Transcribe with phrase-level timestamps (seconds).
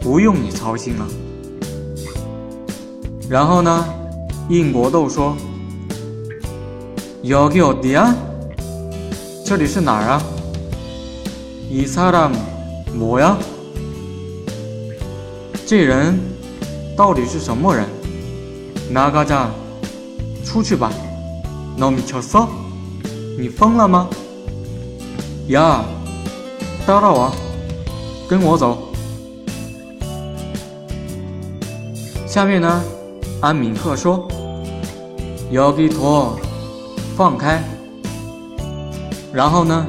[0.00, 1.06] 不用你操心了。
[3.28, 3.84] 然后呢，
[4.48, 5.34] 应国豆说：“
[7.24, 8.14] 여기어디 야？
[9.44, 10.22] 这里是哪儿啊？
[11.70, 13.36] 이사람뭐 야？
[15.66, 16.18] 这人
[16.96, 17.86] 到底是什么人？
[18.90, 19.48] 나가 자，
[20.44, 20.92] 出去吧。
[21.78, 22.48] 너미쳤 어？
[23.38, 24.10] 你疯了吗？
[25.50, 25.82] 야
[26.86, 27.32] 따라 와，
[28.28, 28.85] 跟我走。”
[32.36, 32.82] ”下面呢，
[33.40, 34.26] 安敏克说：“
[35.52, 36.36] 여기 둬，
[37.16, 37.62] 放开。”
[39.32, 39.86] 然后呢，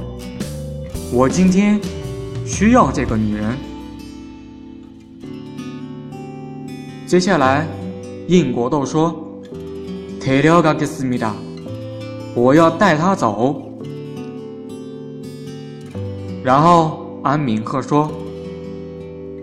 [1.11, 1.81] 我今天。”
[2.49, 3.57] 需要这个女人。
[7.07, 7.67] 接下来，
[8.27, 9.15] 应国豆说：“
[10.19, 11.31] 데려가겠습니다，
[12.35, 13.61] 我要带她走。”
[16.43, 18.11] 然后安敏克说：“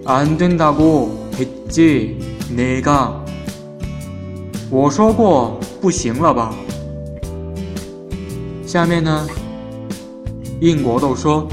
[0.05, 3.13] 안된다고했지내 가。
[4.71, 6.53] 我说过不行了吧？
[8.67, 9.27] 下面呢？
[10.61, 11.47] 应国豆说：“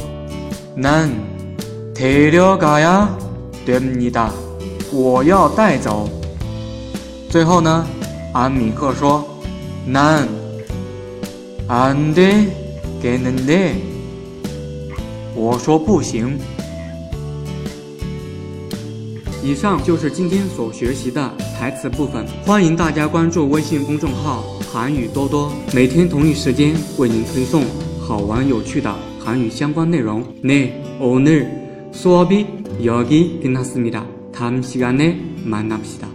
[0.76, 1.10] 난。
[1.94, 4.32] 데려가야됩니 다，
[4.92, 6.10] 我要带走。
[7.30, 7.86] 最后呢，
[8.34, 10.28] 安米克说：“难，
[11.68, 13.76] 안돼겠는 데。
[15.36, 16.40] 我说不行。
[19.42, 27.64] 以上就是今天所学习的台词部分，欢迎大家关注微信公众号“韩语多多”，每天同一时间为您推送
[28.00, 30.24] 好玩有趣的韩语相关内容。
[30.42, 31.50] 네오늘
[31.95, 32.47] 수업이
[32.85, 34.07] 여기 끝났습니다.
[34.33, 36.14] 다음 시간에 만납시다.